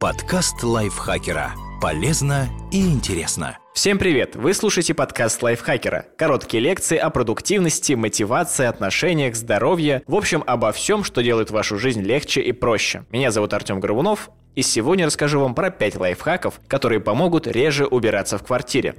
Подкаст 0.00 0.62
лайфхакера. 0.62 1.52
Полезно 1.78 2.48
и 2.72 2.80
интересно. 2.88 3.58
Всем 3.74 3.98
привет! 3.98 4.34
Вы 4.34 4.54
слушаете 4.54 4.94
подкаст 4.94 5.42
лайфхакера. 5.42 6.06
Короткие 6.16 6.62
лекции 6.62 6.96
о 6.96 7.10
продуктивности, 7.10 7.92
мотивации, 7.92 8.64
отношениях, 8.64 9.36
здоровье. 9.36 10.02
В 10.06 10.14
общем, 10.14 10.42
обо 10.46 10.72
всем, 10.72 11.04
что 11.04 11.22
делает 11.22 11.50
вашу 11.50 11.78
жизнь 11.78 12.00
легче 12.00 12.40
и 12.40 12.52
проще. 12.52 13.04
Меня 13.10 13.30
зовут 13.30 13.52
Артем 13.52 13.78
Горбунов, 13.78 14.30
и 14.54 14.62
сегодня 14.62 15.04
расскажу 15.04 15.38
вам 15.38 15.54
про 15.54 15.68
5 15.68 15.96
лайфхаков, 15.96 16.62
которые 16.66 17.00
помогут 17.00 17.46
реже 17.46 17.84
убираться 17.84 18.38
в 18.38 18.42
квартире. 18.42 18.94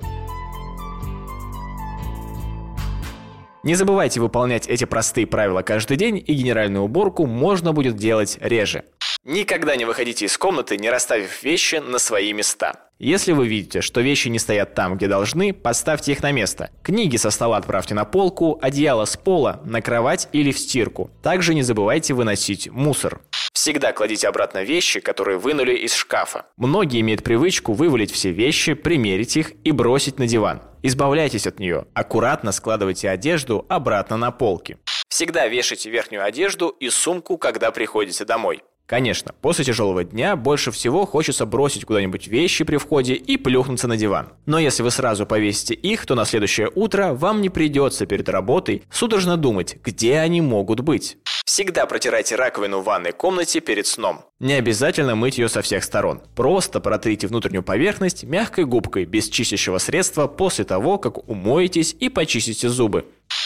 Не 3.63 3.73
забывайте 3.73 4.19
выполнять 4.19 4.67
эти 4.67 4.85
простые 4.85 5.25
правила 5.25 5.63
каждый 5.63 5.97
день, 5.97 6.23
и 6.23 6.33
генеральную 6.33 6.83
уборку 6.83 7.25
можно 7.25 7.73
будет 7.73 7.95
делать 7.95 8.37
реже. 8.39 8.83
Никогда 9.23 9.75
не 9.75 9.85
выходите 9.85 10.25
из 10.25 10.35
комнаты, 10.35 10.77
не 10.77 10.89
расставив 10.89 11.43
вещи 11.43 11.75
на 11.75 11.99
свои 11.99 12.33
места. 12.33 12.89
Если 12.97 13.33
вы 13.33 13.47
видите, 13.47 13.81
что 13.81 14.01
вещи 14.01 14.29
не 14.29 14.39
стоят 14.39 14.73
там, 14.73 14.97
где 14.97 15.07
должны, 15.07 15.53
поставьте 15.53 16.11
их 16.11 16.23
на 16.23 16.31
место. 16.31 16.71
Книги 16.81 17.17
со 17.17 17.29
стола 17.29 17.57
отправьте 17.57 17.93
на 17.93 18.03
полку, 18.03 18.57
одеяло 18.61 19.05
с 19.05 19.17
пола, 19.17 19.61
на 19.63 19.81
кровать 19.81 20.27
или 20.31 20.51
в 20.51 20.57
стирку. 20.57 21.11
Также 21.21 21.53
не 21.53 21.61
забывайте 21.61 22.15
выносить 22.15 22.69
мусор. 22.71 23.21
Всегда 23.53 23.93
кладите 23.93 24.27
обратно 24.27 24.63
вещи, 24.63 24.99
которые 24.99 25.37
вынули 25.37 25.75
из 25.75 25.93
шкафа. 25.93 26.47
Многие 26.57 27.01
имеют 27.01 27.23
привычку 27.23 27.73
вывалить 27.73 28.11
все 28.11 28.31
вещи, 28.31 28.73
примерить 28.73 29.37
их 29.37 29.51
и 29.63 29.71
бросить 29.71 30.17
на 30.17 30.25
диван. 30.25 30.63
Избавляйтесь 30.81 31.45
от 31.45 31.59
нее. 31.59 31.85
Аккуратно 31.93 32.51
складывайте 32.51 33.07
одежду 33.07 33.67
обратно 33.69 34.17
на 34.17 34.31
полки. 34.31 34.77
Всегда 35.09 35.47
вешайте 35.47 35.91
верхнюю 35.91 36.23
одежду 36.23 36.69
и 36.69 36.89
сумку, 36.89 37.37
когда 37.37 37.69
приходите 37.69 38.25
домой. 38.25 38.63
Конечно, 38.91 39.33
после 39.39 39.63
тяжелого 39.63 40.03
дня 40.03 40.35
больше 40.35 40.69
всего 40.69 41.05
хочется 41.05 41.45
бросить 41.45 41.85
куда-нибудь 41.85 42.27
вещи 42.27 42.65
при 42.65 42.75
входе 42.75 43.13
и 43.13 43.37
плюхнуться 43.37 43.87
на 43.87 43.95
диван. 43.95 44.33
Но 44.45 44.59
если 44.59 44.83
вы 44.83 44.91
сразу 44.91 45.25
повесите 45.25 45.73
их, 45.73 46.05
то 46.05 46.13
на 46.13 46.25
следующее 46.25 46.69
утро 46.75 47.13
вам 47.13 47.39
не 47.39 47.47
придется 47.47 48.05
перед 48.05 48.27
работой 48.27 48.83
судорожно 48.91 49.37
думать, 49.37 49.77
где 49.81 50.17
они 50.17 50.41
могут 50.41 50.81
быть. 50.81 51.17
Всегда 51.45 51.85
протирайте 51.85 52.35
раковину 52.35 52.81
в 52.81 52.83
ванной 52.83 53.13
комнате 53.13 53.61
перед 53.61 53.87
сном. 53.87 54.25
Не 54.41 54.55
обязательно 54.55 55.15
мыть 55.15 55.37
ее 55.37 55.47
со 55.47 55.61
всех 55.61 55.85
сторон. 55.85 56.21
Просто 56.35 56.81
протрите 56.81 57.27
внутреннюю 57.27 57.63
поверхность 57.63 58.25
мягкой 58.25 58.65
губкой 58.65 59.05
без 59.05 59.29
чистящего 59.29 59.77
средства 59.77 60.27
после 60.27 60.65
того, 60.65 60.97
как 60.97 61.29
умоетесь 61.29 61.95
и 61.97 62.09
почистите 62.09 62.67
зубы. 62.67 63.05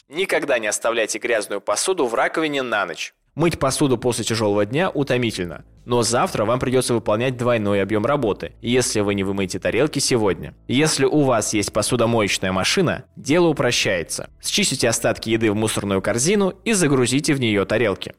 Никогда 0.09 0.57
не 0.57 0.65
оставляйте 0.65 1.19
грязную 1.19 1.61
посуду 1.61 2.07
в 2.07 2.15
раковине 2.15 2.63
на 2.63 2.87
ночь. 2.87 3.13
Мыть 3.35 3.59
посуду 3.59 3.97
после 3.97 4.23
тяжелого 4.23 4.65
дня 4.65 4.89
утомительно, 4.89 5.65
но 5.83 6.03
завтра 6.03 6.45
вам 6.45 6.57
придется 6.57 6.93
выполнять 6.93 7.35
двойной 7.35 7.81
объем 7.81 8.05
работы, 8.05 8.53
если 8.61 9.01
вы 9.01 9.13
не 9.13 9.25
вымоете 9.25 9.59
тарелки 9.59 9.99
сегодня. 9.99 10.53
Если 10.69 11.03
у 11.03 11.23
вас 11.23 11.53
есть 11.53 11.73
посудомоечная 11.73 12.53
машина, 12.53 13.03
дело 13.17 13.47
упрощается. 13.47 14.29
Счистите 14.41 14.87
остатки 14.87 15.29
еды 15.29 15.51
в 15.51 15.55
мусорную 15.55 16.01
корзину 16.01 16.53
и 16.63 16.71
загрузите 16.71 17.33
в 17.33 17.41
нее 17.41 17.65
тарелки. 17.65 18.13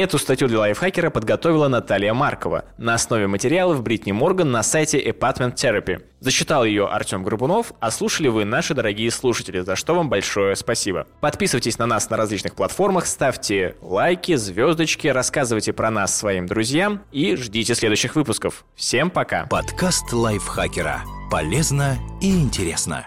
Эту 0.00 0.16
статью 0.16 0.48
для 0.48 0.60
лайфхакера 0.60 1.10
подготовила 1.10 1.68
Наталья 1.68 2.14
Маркова 2.14 2.64
на 2.78 2.94
основе 2.94 3.26
материалов 3.26 3.82
Бритни 3.82 4.12
Морган 4.12 4.50
на 4.50 4.62
сайте 4.62 4.98
Apartment 4.98 5.56
Therapy. 5.56 6.02
Зачитал 6.20 6.64
ее 6.64 6.86
Артем 6.86 7.22
Горбунов, 7.22 7.74
а 7.80 7.90
слушали 7.90 8.28
вы 8.28 8.46
наши 8.46 8.72
дорогие 8.72 9.10
слушатели, 9.10 9.60
за 9.60 9.76
что 9.76 9.94
вам 9.94 10.08
большое 10.08 10.56
спасибо. 10.56 11.06
Подписывайтесь 11.20 11.76
на 11.76 11.84
нас 11.84 12.08
на 12.08 12.16
различных 12.16 12.54
платформах, 12.54 13.04
ставьте 13.04 13.76
лайки, 13.82 14.36
звездочки, 14.36 15.06
рассказывайте 15.06 15.74
про 15.74 15.90
нас 15.90 16.16
своим 16.16 16.46
друзьям 16.46 17.02
и 17.12 17.36
ждите 17.36 17.74
следующих 17.74 18.16
выпусков. 18.16 18.64
Всем 18.76 19.10
пока! 19.10 19.48
Подкаст 19.50 20.10
лайфхакера. 20.14 21.02
Полезно 21.30 21.98
и 22.22 22.40
интересно. 22.40 23.06